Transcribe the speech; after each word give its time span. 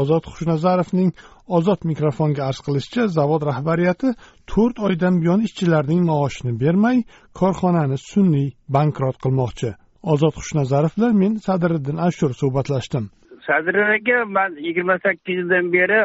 ozod 0.00 0.24
xushnazarovning 0.32 1.10
ozod 1.56 1.80
mikrofonga 1.90 2.42
arz 2.48 2.60
qilishicha 2.66 3.06
zavod 3.18 3.42
rahbariyati 3.50 4.08
to'rt 4.52 4.76
oydan 4.86 5.14
buyon 5.22 5.40
ishchilarning 5.48 6.02
maoshini 6.10 6.52
bermay 6.62 6.98
korxonani 7.40 7.98
sun'iy 8.10 8.48
bankrot 8.76 9.16
qilmoqchi. 9.24 9.70
Ozod 10.12 10.34
xushnazarov 10.40 10.92
bilan 10.96 11.18
men 11.22 11.32
sadiriddin 11.46 11.98
ashur 12.08 12.30
suhbatlashdim. 12.40 13.04
Sadriddin 13.46 13.90
aka 13.98 14.24
man 14.36 14.50
yigirma 14.66 14.96
sakkiz 15.04 15.36
yildan 15.38 15.66
beri 15.76 16.00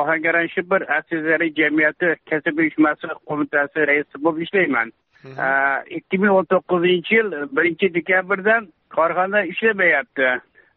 ohangaron 0.00 0.48
shibir 0.54 0.80
aksiyadorlik 0.96 1.52
jamiyati 1.60 2.08
kasaba 2.30 2.60
uyushmasi 2.64 3.06
qo'mitasi 3.28 3.78
raisi 3.90 4.16
bo'lib 4.24 4.42
ishlayman. 4.46 4.88
Ikki 5.98 6.16
ming 6.22 6.32
o'n 6.38 6.46
to'qqizinchi 6.52 7.14
yil 7.18 7.28
birinchi 7.56 7.86
dekabrdan 7.96 8.62
korxona 8.96 9.40
ishlamayapti 9.52 10.28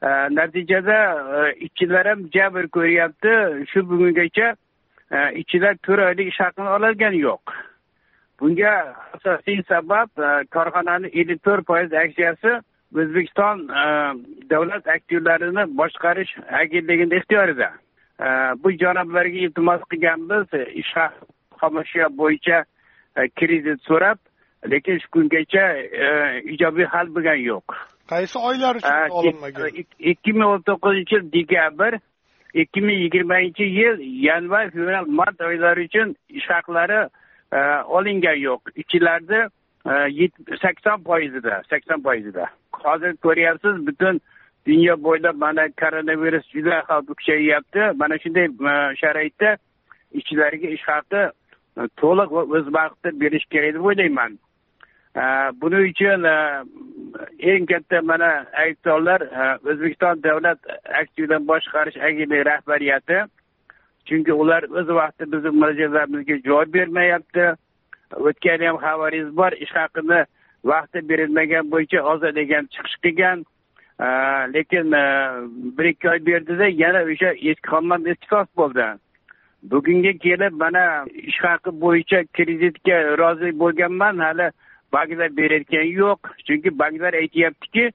natijada 0.03 0.97
e, 1.47 1.53
ishchilar 1.65 2.07
ham 2.07 2.25
jabr 2.31 2.67
ko'ryapti. 2.67 3.65
Shu 3.71 3.83
bugungacha 3.89 4.55
e, 5.11 5.17
ishchilar 5.41 5.77
to'rt 5.83 6.03
oylik 6.07 6.27
ish 6.27 6.39
haqini 6.39 6.69
ololgani 6.77 7.19
yo'q. 7.19 7.53
Bunga 8.39 8.73
asosiy 9.13 9.63
sabab 9.69 10.09
e, 10.19 10.31
korxonani 10.55 11.07
ellik 11.13 11.43
to'rt 11.43 11.67
foiz 11.67 11.93
aksiyasi 11.93 12.59
o'zbekiston 12.93 13.63
davlat 14.49 14.87
aktivlarini 14.87 15.63
boshqarish 15.77 16.33
agentligini 16.61 17.17
ixtiyorida. 17.21 17.71
Bu 18.63 18.71
janoblarga 18.71 19.39
iltimos 19.45 19.81
qilganmiz. 19.93 20.53
Ish 20.81 20.93
xomashyo 21.61 22.11
bo'yicha 22.19 22.59
kredit 23.39 23.81
so'rab 23.87 24.19
lekin 24.75 24.99
shu 24.99 25.09
kungacha 25.15 25.65
ijobiy 26.53 26.85
hal 26.93 27.09
bo'lgani 27.15 27.47
yo'q. 27.47 27.79
Qaysi 28.11 28.39
oylar 28.39 28.75
uchun 28.75 29.09
olinmagan? 29.19 29.69
ikki 29.99 30.33
ming 30.33 30.47
o'n 30.47 30.61
to'qqizinchi 30.69 31.15
yil 31.15 31.25
dekabr 31.37 31.99
ikki 32.53 32.81
ming 32.81 32.99
yigirmanchi 33.03 33.65
yil 33.79 33.97
yanvar 34.27 34.71
fevral 34.75 35.05
mart 35.19 35.41
oylari 35.41 35.87
uchun 35.89 36.15
ish 36.29 36.49
haqlari 36.55 37.01
olingan 37.97 38.37
yo'q. 38.47 38.61
Ishchilarni 38.81 39.41
sakson 40.61 41.03
foizida 41.03 41.61
sakson 41.69 42.03
foizida 42.03 42.45
hozir 42.83 43.17
ko'ryapsiz 43.25 43.87
butun 43.87 44.21
dunyo 44.67 44.95
bo'ylab 45.03 45.35
mana 45.35 45.67
koronavirus 45.81 46.45
juda 46.55 46.79
xavfi 46.87 47.13
kuchayyapti 47.19 47.81
mana 48.01 48.15
shunday 48.23 48.47
sharoitda 49.01 49.57
ishchilarga 50.19 50.67
ish 50.77 50.85
haqi 50.91 51.23
to'liq 52.01 52.29
va 52.35 52.43
o'z 52.55 52.67
vaqtida 52.77 53.19
berish 53.23 53.45
kerak 53.53 53.73
deb 53.75 53.85
o'ylayman 53.91 54.39
buning 55.15 55.91
uchun 55.91 56.25
e, 56.25 56.63
eng 57.39 57.65
katta 57.65 58.01
mana 58.01 58.45
aybdorlar 58.57 59.21
e, 59.21 59.69
o'zbekiston 59.69 60.23
davlat 60.23 60.59
aktivlarini 61.01 61.47
boshqarish 61.47 61.97
agentligi 61.97 62.45
rahbariyati. 62.45 63.19
Chunki 64.05 64.33
ular 64.33 64.63
o'z 64.63 64.87
vaqtida 64.87 65.31
bizni 65.31 65.51
murojaatlarimizga 65.59 66.37
javob 66.47 66.73
bermayapti. 66.73 67.45
O'tgan 68.13 68.65
ham 68.67 68.77
xabaringiz 68.85 69.35
bor 69.37 69.51
ish 69.51 69.73
haqini 69.79 70.25
vaqtida 70.71 71.09
berilmagan 71.09 71.71
bo'yicha 71.73 72.01
ozodlagan 72.13 72.69
chiqish 72.73 72.97
qilgan 73.03 73.45
lekin 74.53 74.91
e, 74.91 75.05
bir 75.77 75.85
ikki 75.93 76.09
oy 76.09 76.25
berdida 76.25 76.67
yana 76.83 77.05
o'sha 77.11 77.33
eski 77.33 77.69
hammam 77.75 78.07
eski 78.07 78.43
bo'ldi. 78.57 78.89
Bugunga 79.71 80.13
kelib 80.25 80.53
mana 80.63 81.05
ish 81.29 81.39
haqi 81.47 81.71
bo'yicha 81.85 82.25
kreditga 82.33 83.17
rozi 83.21 83.59
bo'lganman. 83.59 84.17
Hali 84.19 84.51
banklar 84.93 85.37
berayotgani 85.37 85.91
yo'q. 86.03 86.19
Chunki 86.47 86.79
banklar 86.79 87.13
aytyaptiki 87.13 87.85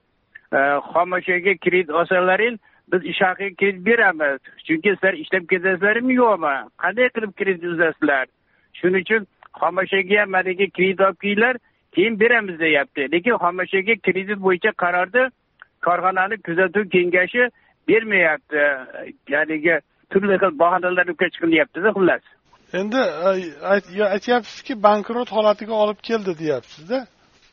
e, 0.53 0.59
xomashyoga 0.91 1.53
kredit 1.65 1.89
olsalaring 1.89 2.59
biz 2.91 3.05
ish 3.05 3.21
haqiga 3.21 3.55
kredit 3.55 3.85
beramiz. 3.85 4.39
Chunki 4.67 4.89
sizlar 4.95 5.13
ishlab 5.13 5.49
ketasizlarmi 5.51 6.13
yo'qmi 6.13 6.55
qanday 6.83 7.09
qilib 7.15 7.33
kredit 7.39 7.63
uzasizlar? 7.73 8.25
Shuning 8.79 9.03
uchun 9.05 9.27
xomashyoga 9.61 10.21
ham 10.21 10.33
haligi 10.39 10.69
kredit 10.77 11.01
olib 11.01 11.21
kelinglar 11.21 11.55
keyin 11.95 12.19
beramiz 12.19 12.59
deyapti. 12.59 13.11
Lekin 13.11 13.37
xomashyoga 13.43 13.95
kredit 14.07 14.39
bo'yicha 14.47 14.71
qarorni 14.83 15.23
korxonani 15.85 16.41
kuzatuv 16.47 16.89
kengashi 16.95 17.49
bermayapti. 17.87 18.65
Haligi 19.31 19.79
turli 20.11 20.37
xil 20.41 20.59
bahonalar 20.59 21.07
ukach 21.13 21.35
qilyaptida 21.41 21.89
xullas. 21.97 22.23
Endi 22.73 22.97
e, 22.97 24.03
aytyapsizki 24.05 24.83
bankrot 24.83 25.31
holatiga 25.31 25.73
olib 25.73 25.99
keldi 26.03 26.39
deyapsizda? 26.39 27.05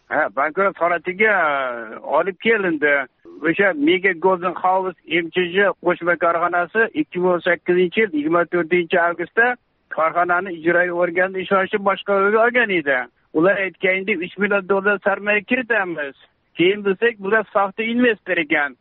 Ha 0.09 0.29
bankrot 0.37 0.81
holatiga 0.81 1.33
e, 1.33 1.99
olib 1.99 2.39
kelindi. 2.41 2.95
O'sha 3.43 3.73
mega 3.75 4.13
golden 4.13 4.55
house 4.55 4.99
mchj 5.25 5.57
qo'shma 5.87 6.15
korxonasi 6.25 6.89
ikki 7.01 7.19
ming 7.19 7.33
o'n 7.33 7.43
sakkizinchi 7.49 8.01
yil 8.01 8.15
yigirma 8.19 8.45
to'rtinchi 8.55 9.01
avgustda 9.01 9.57
korxonani 9.97 10.55
ijroiy 10.59 10.93
organni 11.03 11.45
ishonchi 11.45 11.85
boshqaruvga 11.89 12.39
olgan 12.47 12.71
edi. 12.79 12.99
Ular 13.39 13.57
aytganidek 13.67 14.23
uch 14.27 14.39
million 14.39 14.69
dollar 14.69 14.99
sarmoya 15.05 15.41
kiritamiz. 15.41 16.17
Keyin 16.59 16.85
bilsak 16.85 17.19
bular 17.19 17.45
soxta 17.53 17.83
investor 17.83 18.37
ekan. 18.45 18.77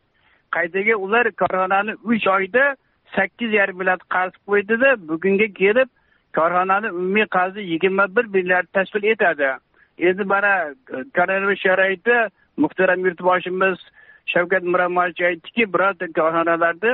Qaytaga 0.56 0.94
ular 1.04 1.30
korxonani 1.42 1.92
uch 2.04 2.26
oyda 2.36 2.64
sakkiz 3.16 3.52
yarim 3.52 3.76
milliard 3.78 4.04
qarz 4.14 4.34
qo'ydida 4.48 5.08
bugunga 5.08 5.48
kelib 5.60 5.88
korxonani 6.38 6.90
umumiy 6.90 7.26
qarzi 7.36 7.60
yigirma 7.72 8.06
bir 8.16 8.24
milliard 8.34 8.68
tashkil 8.72 9.04
etadi. 9.12 9.50
Endi 9.98 10.24
mana 10.24 10.52
e, 10.70 11.04
koronavirus 11.16 11.60
sharoitida 11.66 12.30
muhtaram 12.56 13.04
yurtboshimiz 13.06 13.78
shavkat 14.32 14.62
miromonovich 14.72 15.22
aytdiki 15.28 15.72
birorta 15.74 16.06
korxonalarni 16.18 16.92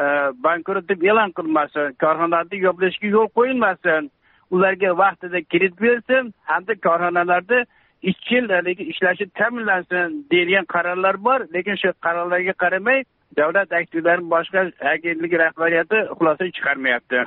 e, 0.00 0.04
bankrot 0.46 0.88
deb 0.88 1.02
e'lon 1.10 1.32
qilmasin 1.38 1.94
korxonalarni 2.04 2.64
yopilishiga 2.66 3.14
yo'l 3.16 3.30
qo'yilmasin. 3.38 4.10
Ularga 4.54 4.90
vaqtida 5.02 5.40
kredit 5.52 5.80
berilsin 5.80 6.34
hamda 6.50 6.74
korxonalarni 6.86 7.64
ikki 8.10 8.34
yil 8.34 8.48
haligi 8.56 8.84
ishlashi 8.92 9.26
ta'minlansin 9.38 10.26
deyilgan 10.30 10.66
qarorlar 10.74 11.16
bor. 11.26 11.40
Lekin 11.54 11.76
shu 11.82 11.92
qarorlarga 12.06 12.54
qaramay 12.64 13.04
davlat 13.36 13.72
aktivlarini 13.72 14.30
boshqarish 14.34 14.76
agentligi 14.94 15.38
rahbariyati 15.44 15.98
xulosa 16.18 16.44
chiqarmayapti. 16.56 17.18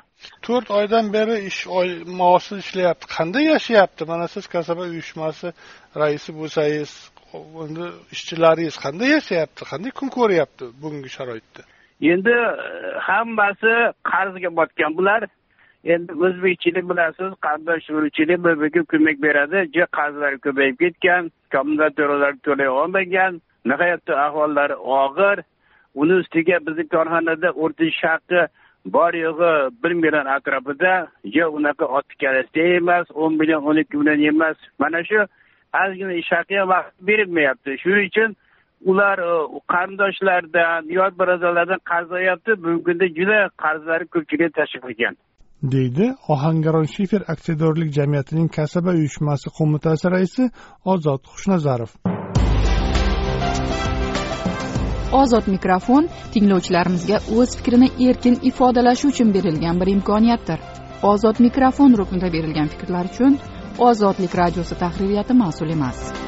To'rt 0.46 0.72
oydan 0.80 1.14
beri 1.14 1.36
ish 1.50 1.62
oy 1.80 1.90
maoshsiz 2.22 2.58
ishlayapti. 2.66 3.06
Qanday 3.18 3.44
yashayapti? 3.54 4.02
Mana 4.12 4.28
siz 4.28 4.48
kasaba 4.56 4.84
uyushmasi 4.92 5.48
raisi 6.02 6.30
bo'lsangiz 6.40 6.92
endi 7.64 7.86
ishchilaringiz 8.16 8.76
qanday 8.86 9.10
yashayapti? 9.18 9.62
Qanday 9.72 9.92
kun 10.00 10.10
ko'ryapti 10.18 10.66
bugungi 10.82 11.10
sharoitda? 11.18 11.62
Endi 12.14 12.36
hammasi 13.08 13.74
qarzga 14.12 14.50
botgan 14.60 14.98
bular. 14.98 15.22
Endi 15.94 16.12
o'zbekchilik 16.26 16.86
bilasiz 16.92 17.32
qardosh 17.46 17.90
urug'chilik 17.96 18.40
bir 18.46 18.56
biriga 18.62 18.84
ko'mak 18.92 19.18
beradi. 19.28 19.58
Juda 19.74 19.88
qarzlari 19.98 20.38
ko'payib 20.46 20.78
ketgan 20.84 21.24
kommunal 21.54 21.92
to'lovlar 21.98 22.34
to'lay 22.48 22.70
olmagan. 22.80 23.42
Nihoyatda 23.72 24.14
ahvollari 24.26 24.76
og'ir 25.02 25.38
uni 26.02 26.14
ustiga 26.22 26.60
bizni 26.68 26.86
korxonada 26.94 27.50
o'rtacha 27.64 28.14
haqi 28.14 28.42
bor 28.96 29.14
yo'g'i 29.26 29.52
bir 29.84 29.92
million 30.02 30.28
atrofida 30.38 30.94
yo 31.38 31.46
unaqa 31.58 31.86
olti 31.98 32.16
karasida 32.24 32.64
emas 32.80 33.08
o'n 33.14 33.34
million 33.40 33.62
o'n 33.70 33.78
ikki 33.84 33.98
million 33.98 34.22
emas 34.34 34.58
mana 34.80 35.04
shu 35.10 35.20
ozgina 35.84 36.14
ish 36.22 36.32
haqi 36.38 36.60
ham 36.60 36.70
vaqt 36.76 36.92
berilmayapti. 37.08 37.78
Shuning 37.84 38.08
uchun 38.12 38.36
ular 38.92 39.18
e, 39.30 39.32
qarindoshlardan 39.74 40.82
yot 40.98 41.14
birodarlardan 41.20 41.82
qarz 41.92 42.12
olyapti 42.18 42.52
bugungi 42.64 42.84
kunda 42.88 43.08
juda 43.18 43.40
qarzlari 43.64 44.06
ko'pchilik 44.16 44.52
tashkil 44.60 44.84
qilgan 44.88 45.16
deydi 45.74 46.06
ohangaron 46.34 46.88
shifer 46.96 47.22
aksiyadorlik 47.34 47.90
jamiyatining 47.98 48.50
kasaba 48.58 48.92
uyushmasi 49.00 49.48
qo'mitasi 49.58 50.06
raisi 50.16 50.44
ozod 50.94 51.22
xushnazarov. 51.32 51.92
Ozod 55.12 55.48
mikrofon 55.48 56.10
tinglovchilarimizga 56.34 57.20
o'z 57.38 57.58
fikrini 57.58 57.90
erkin 58.10 58.40
ifodalashi 58.42 59.08
uchun 59.08 59.34
berilgan 59.34 59.80
bir 59.82 59.88
imkoniyatdir. 59.96 60.60
Ozod 61.04 61.40
mikrofon 61.40 61.98
ruknida 61.98 62.32
berilgan 62.34 62.68
fikrlar 62.68 63.06
uchun 63.14 63.40
ozodlik 63.78 64.36
radiosi 64.36 64.76
tahririyati 64.76 65.34
mas'ul 65.34 65.70
emas. 65.70 66.25